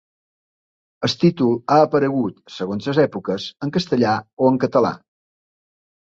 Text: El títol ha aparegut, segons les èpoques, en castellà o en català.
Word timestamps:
El 1.07 1.11
títol 1.23 1.51
ha 1.73 1.75
aparegut, 1.81 2.39
segons 2.53 2.87
les 2.91 2.99
èpoques, 3.03 3.45
en 3.67 3.73
castellà 3.75 4.15
o 4.45 4.49
en 4.53 4.57
català. 4.65 4.93